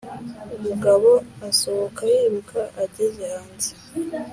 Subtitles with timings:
[0.59, 1.09] umugabo
[1.49, 3.69] asohoka yiruka ageze hanze